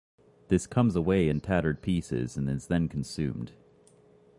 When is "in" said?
1.29-1.41